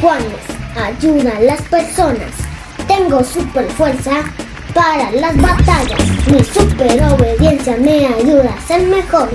[0.00, 2.30] Juanes ayuda a las personas.
[2.86, 4.22] Tengo super fuerza
[4.72, 6.00] para las batallas.
[6.30, 9.28] Mi super obediencia me ayuda a ser mejor.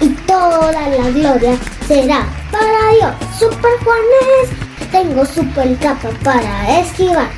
[0.00, 1.56] Y toda la gloria
[1.88, 3.14] será para Dios.
[3.38, 4.90] Super Juanes.
[4.92, 7.30] Tengo super capa para esquivar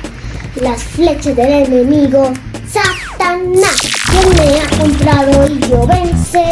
[0.55, 2.33] las flechas del enemigo.
[2.67, 3.77] Satanás,
[4.09, 6.51] quien me ha comprado y yo venceré.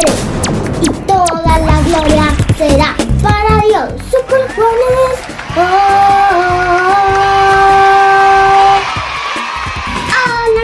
[0.80, 4.00] Y toda la gloria será para Dios.
[4.10, 5.41] Super Juanes.
[5.54, 5.68] Hola,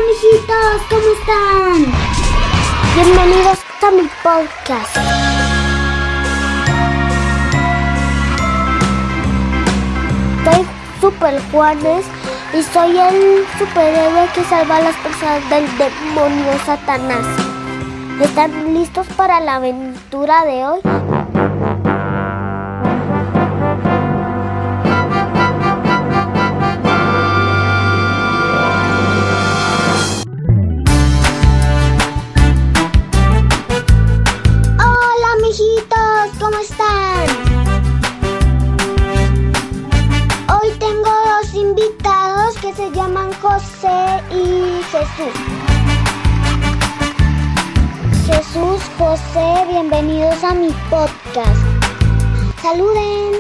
[0.09, 1.93] mijitos, ¿cómo están?
[2.95, 4.97] Bienvenidos a mi podcast.
[10.45, 10.67] Soy
[11.03, 12.07] Super Juanes
[12.55, 17.27] y soy el superhéroe que salva a las personas del demonio Satanás.
[18.23, 20.81] ¿Están listos para la aventura de hoy?
[42.79, 45.35] Se llaman José y Jesús.
[48.25, 51.61] Jesús, José, bienvenidos a mi podcast.
[52.63, 53.33] Saluden.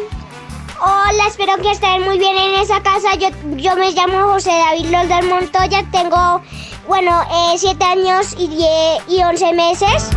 [0.80, 3.14] Hola, espero que estén muy bien en esa casa.
[3.14, 5.84] Yo, yo me llamo José David Lolder Montoya.
[5.92, 6.42] Tengo,
[6.88, 7.22] bueno,
[7.56, 8.68] 7 años y, 10
[9.06, 10.10] y 11 meses.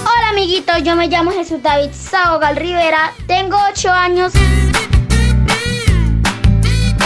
[0.00, 4.32] Hola amiguitos, yo me llamo Jesús David Saogal Rivera, tengo 8 años.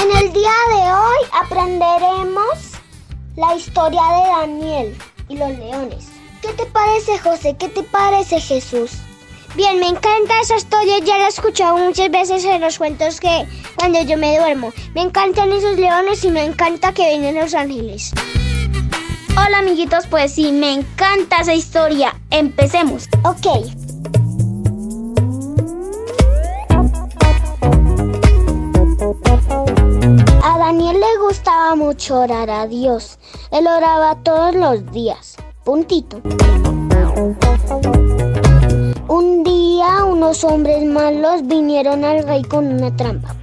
[0.06, 2.74] En el día de hoy aprenderemos
[3.34, 6.06] la historia de Daniel y los leones.
[6.40, 7.56] ¿Qué te parece, José?
[7.58, 8.92] ¿Qué te parece, Jesús?
[9.56, 11.00] Bien, me encanta esa historia.
[11.00, 14.72] Ya la he escuchado muchas veces en los cuentos que cuando yo me duermo.
[14.94, 18.12] Me encantan esos leones y me encanta que vienen los ángeles.
[19.30, 22.14] Hola amiguitos, pues sí, me encanta esa historia.
[22.30, 23.08] Empecemos.
[23.24, 23.85] Ok.
[31.74, 33.18] Mucho orar a Dios.
[33.50, 35.36] Él oraba todos los días.
[35.64, 36.20] Puntito.
[39.08, 43.34] Un día unos hombres malos vinieron al rey con una trampa.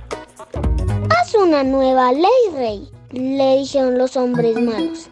[1.10, 5.10] Haz una nueva ley, rey, le dijeron los hombres malos.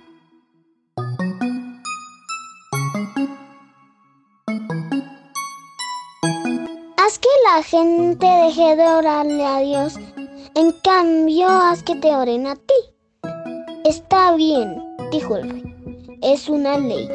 [6.97, 9.95] Haz que la gente deje de orarle a Dios.
[10.55, 12.90] En cambio, haz que te oren a ti.
[14.11, 15.63] Está bien, dijo el rey.
[16.21, 17.07] Es una ley.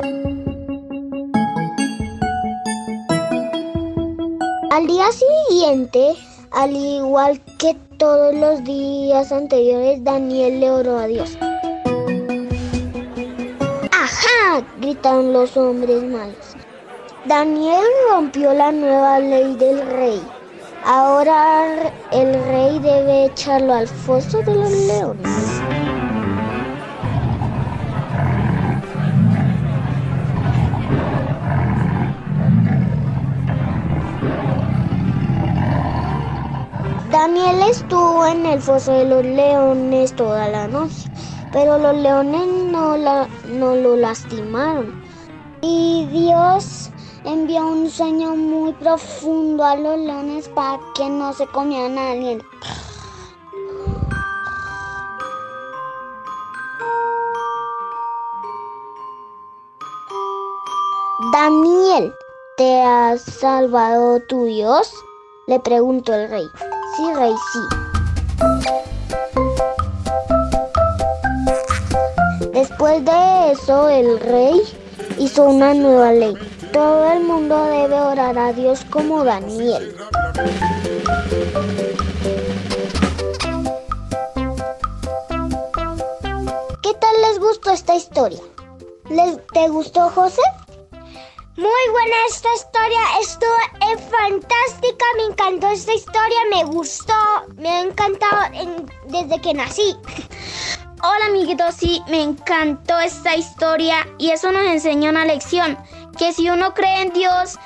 [4.70, 6.14] Al día siguiente,
[6.52, 11.36] al igual que todos los días anteriores, Daniel le oró a Dios.
[13.92, 14.64] ¡Ajá!
[14.80, 16.56] gritaron los hombres malos.
[17.26, 20.22] Daniel rompió la nueva ley del rey.
[20.86, 25.45] Ahora el rey debe echarlo al foso de los leones.
[37.26, 41.10] Daniel estuvo en el foso de los leones toda la noche,
[41.50, 45.03] pero los leones no, la- no lo lastimaron.
[45.60, 46.91] Y Dios
[47.25, 52.44] envió un sueño muy profundo a los leones para que no se comieran a Daniel.
[61.32, 62.14] Daniel,
[62.56, 64.93] ¿te ha salvado tu Dios?
[65.48, 66.48] Le preguntó el rey.
[72.52, 74.62] Después de eso, el rey
[75.18, 76.34] hizo una nueva ley.
[76.72, 79.94] Todo el mundo debe orar a Dios como Daniel.
[86.82, 88.40] ¿Qué tal les gustó esta historia?
[89.10, 90.40] ¿Les, ¿Te gustó, José?
[91.56, 93.50] Muy buena esta historia, estuvo
[93.91, 97.14] eh, fantástica, me encantó esta historia, me gustó,
[97.56, 99.97] me ha encantado en- desde que nací.
[101.03, 105.79] Hola amiguitos, sí, me encantó esta historia y eso nos enseña una lección,
[106.19, 107.59] que si uno cree en Dios,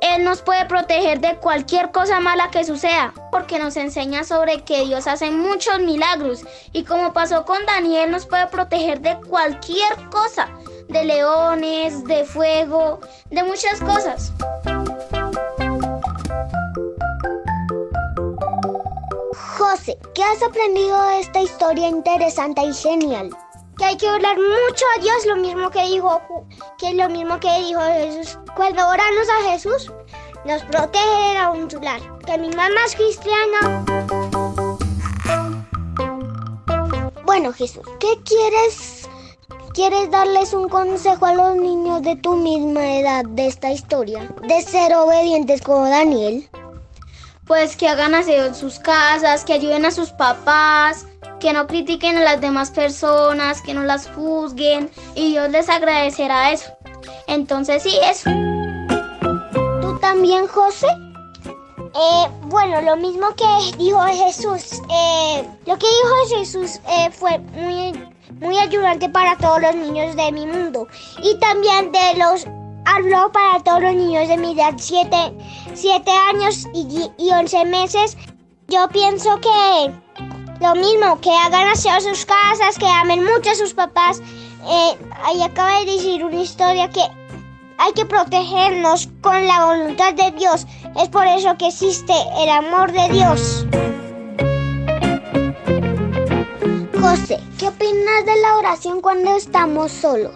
[0.00, 4.84] Él nos puede proteger de cualquier cosa mala que suceda, porque nos enseña sobre que
[4.84, 10.48] Dios hace muchos milagros y como pasó con Daniel, nos puede proteger de cualquier cosa,
[10.88, 13.00] de leones, de fuego,
[13.30, 14.32] de muchas cosas.
[19.58, 23.30] José, ¿qué has aprendido de esta historia interesante y genial?
[23.78, 26.20] Que hay que orar mucho a Dios, lo mismo que dijo,
[26.78, 28.38] que lo mismo que dijo Jesús.
[28.54, 29.90] Cuando oramos a Jesús,
[30.44, 32.00] nos protege a un chular.
[32.26, 33.84] Que mi mamá es cristiana.
[37.24, 39.01] Bueno, Jesús, ¿qué quieres?
[39.74, 44.28] ¿Quieres darles un consejo a los niños de tu misma edad de esta historia?
[44.46, 46.46] De ser obedientes como Daniel.
[47.46, 51.06] Pues que hagan aseo en sus casas, que ayuden a sus papás,
[51.40, 56.52] que no critiquen a las demás personas, que no las juzguen y Dios les agradecerá
[56.52, 56.70] eso.
[57.26, 58.30] Entonces sí, eso.
[59.80, 60.86] ¿Tú también, José?
[61.94, 64.80] Eh, bueno, lo mismo que dijo Jesús.
[64.90, 67.92] Eh, lo que dijo Jesús eh, fue muy,
[68.40, 70.86] muy ayudante para todos los niños de mi mundo.
[71.22, 72.46] Y también de los...
[72.84, 75.16] Habló para todos los niños de mi edad, 7
[76.30, 78.16] años y, y 11 meses.
[78.66, 79.94] Yo pienso que
[80.60, 84.20] lo mismo, que hagan aseo a sus casas, que amen mucho a sus papás.
[85.22, 87.02] ahí acaba de decir una historia que
[87.78, 90.66] hay que protegernos con la voluntad de Dios.
[91.00, 93.66] Es por eso que existe el amor de Dios.
[97.00, 100.34] José, ¿qué opinas de la oración cuando estamos solos?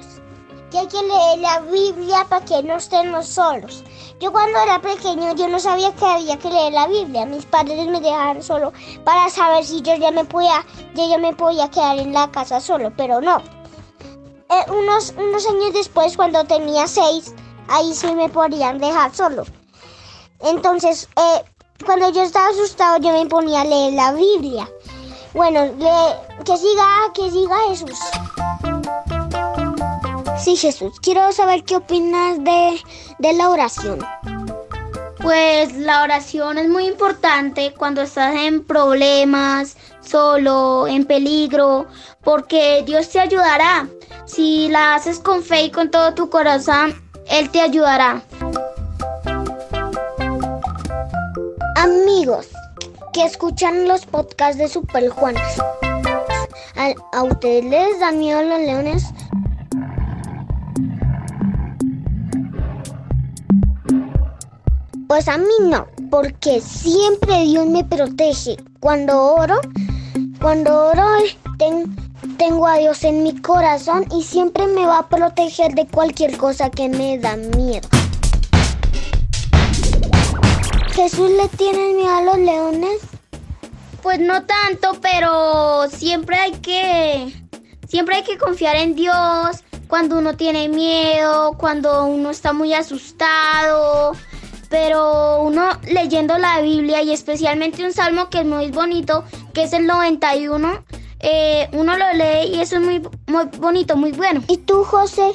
[0.71, 3.85] Que hay que leer la Biblia para que no estemos solos.
[4.19, 7.27] Yo cuando era pequeño yo no sabía que había que leer la Biblia.
[7.27, 8.73] Mis padres me dejaron solo
[9.05, 10.65] para saber si yo ya me podía,
[10.95, 13.43] yo ya me podía quedar en la casa solo, pero no.
[14.49, 17.35] Eh, unos, unos años después, cuando tenía seis,
[17.69, 19.45] ahí sí me podían dejar solo.
[20.41, 21.45] Entonces, eh,
[21.85, 24.69] cuando yo estaba asustado, yo me ponía a leer la Biblia.
[25.35, 25.71] Bueno,
[26.45, 27.99] que siga, que siga Jesús.
[30.39, 32.81] Sí, Jesús, quiero saber qué opinas de,
[33.19, 33.99] de la oración.
[35.21, 41.87] Pues la oración es muy importante cuando estás en problemas, solo, en peligro,
[42.23, 43.89] porque Dios te ayudará.
[44.25, 46.95] Si la haces con fe y con todo tu corazón,
[47.29, 48.23] Él te ayudará.
[51.87, 52.49] Amigos
[53.13, 55.41] que escuchan los podcasts de Super Juanes,
[57.13, 59.05] ¿a, ustedes les dan miedo los leones?
[65.07, 68.57] Pues a mí no, porque siempre Dios me protege.
[68.81, 69.61] Cuando oro,
[70.41, 71.07] cuando oro
[72.37, 76.69] tengo a Dios en mi corazón y siempre me va a proteger de cualquier cosa
[76.69, 77.89] que me da miedo.
[80.97, 83.03] ¿Jesús le tiene miedo a los leones?
[84.03, 87.35] Pues no tanto, pero siempre hay que
[87.87, 94.13] siempre hay que confiar en Dios cuando uno tiene miedo, cuando uno está muy asustado,
[94.71, 99.23] pero uno leyendo la Biblia y especialmente un salmo que es muy bonito,
[99.53, 100.83] que es el 91,
[101.21, 104.43] eh, uno lo lee y eso es muy, muy bonito, muy bueno.
[104.49, 105.35] ¿Y tú, José?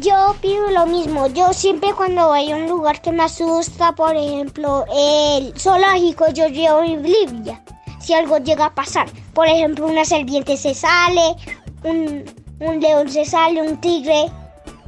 [0.00, 1.26] Yo pido lo mismo.
[1.26, 6.48] Yo siempre cuando voy a un lugar que me asusta, por ejemplo, el zoológico, yo
[6.48, 7.62] llevo mi Biblia.
[8.00, 11.36] Si algo llega a pasar, por ejemplo, una serpiente se sale,
[11.84, 12.24] un,
[12.60, 14.30] un león se sale, un tigre,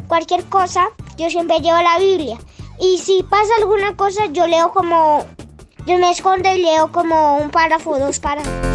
[0.08, 0.88] cualquier cosa,
[1.18, 2.38] yo siempre llevo la Biblia.
[2.80, 5.26] Y si pasa alguna cosa, yo leo como.
[5.86, 8.71] Yo me escondo y leo como un párrafo, dos párrafos.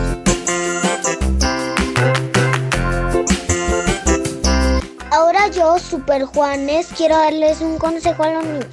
[5.18, 8.68] Ahora yo, Super Juanes, quiero darles un consejo a los niños.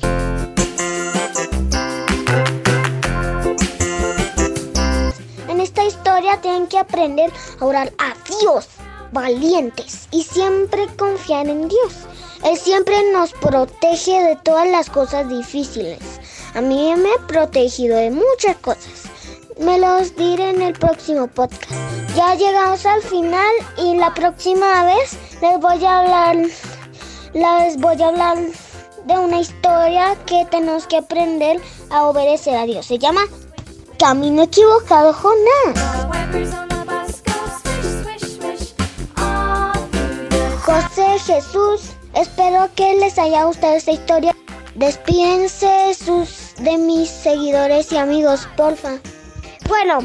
[5.49, 8.69] En esta historia tienen que aprender a orar a Dios,
[9.11, 11.95] valientes y siempre confiar en Dios.
[12.45, 15.99] Él siempre nos protege de todas las cosas difíciles.
[16.53, 19.05] A mí me ha protegido de muchas cosas.
[19.59, 21.73] Me los diré en el próximo podcast.
[22.15, 26.37] Ya llegamos al final y la próxima vez les voy a hablar
[27.35, 28.39] les voy a hablar
[29.05, 31.61] de una historia que tenemos que aprender
[31.91, 32.87] a obedecer a Dios.
[32.87, 33.23] Se llama
[33.99, 35.97] Camino equivocado Jonás.
[40.65, 44.37] José Jesús Espero que les haya gustado esta historia.
[44.77, 48.99] Despídense sus de mis seguidores y amigos, porfa.
[49.69, 49.99] Bueno,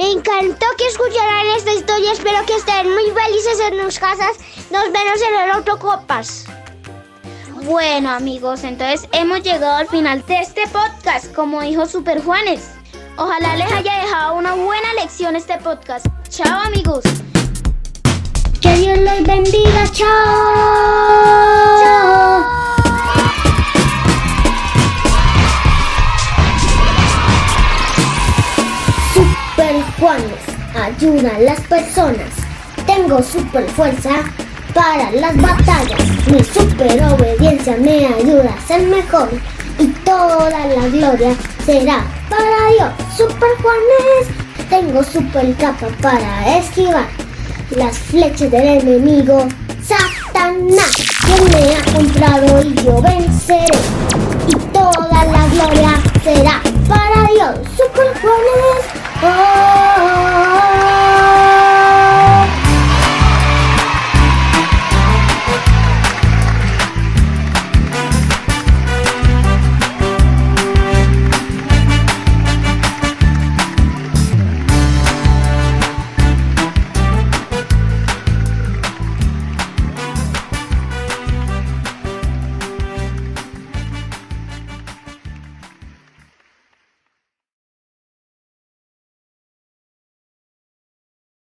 [0.00, 2.12] me encantó que escucharan esta historia.
[2.12, 4.38] Espero que estén muy felices en sus casas.
[4.70, 6.46] Nos vemos en el otro Copas.
[7.64, 12.70] Bueno, amigos, entonces hemos llegado al final de este podcast, como dijo Super Juanes.
[13.18, 16.06] Ojalá les haya dejado una buena lección este podcast.
[16.30, 17.04] Chao, amigos.
[18.62, 19.84] Que Dios los bendiga.
[19.92, 20.06] Chao.
[21.82, 22.69] Chao.
[30.00, 30.40] Juanes
[30.74, 32.30] ayuda a las personas.
[32.86, 34.24] Tengo super fuerza
[34.72, 36.00] para las batallas.
[36.26, 39.28] Mi super obediencia me ayuda a ser mejor.
[39.78, 42.92] Y toda la gloria será para Dios.
[43.14, 44.28] Super Juanes,
[44.70, 47.06] tengo super capa para esquivar
[47.76, 49.46] las flechas del enemigo.
[49.82, 53.66] Satanás, quien me ha comprado y yo venceré.
[54.48, 57.68] Y toda la gloria será para Dios.
[57.76, 59.09] Super Juanes.
[59.22, 60.19] Oh!